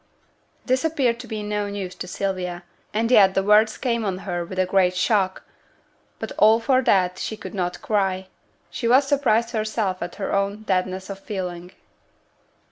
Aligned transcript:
This 0.65 0.83
appeared 0.83 1.19
to 1.19 1.27
be 1.27 1.43
no 1.43 1.69
news 1.69 1.93
to 1.93 2.07
Sylvia, 2.07 2.63
and 2.91 3.11
yet 3.11 3.35
the 3.35 3.43
words 3.43 3.77
came 3.77 4.03
on 4.03 4.17
her 4.25 4.43
with 4.43 4.57
a 4.57 4.65
great 4.65 4.95
shock, 4.95 5.43
but 6.17 6.29
for 6.29 6.35
all 6.39 6.57
that 6.81 7.19
she 7.19 7.37
could 7.37 7.53
not 7.53 7.83
cry; 7.83 8.25
she 8.71 8.87
was 8.87 9.05
surprised 9.07 9.51
herself 9.51 10.01
at 10.01 10.15
her 10.15 10.33
own 10.33 10.63
deadness 10.63 11.11
of 11.11 11.19
feeling. 11.19 11.73